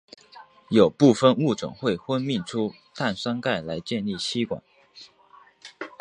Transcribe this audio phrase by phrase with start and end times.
[0.71, 4.63] 有部分物种会分泌出碳酸钙来建立栖管。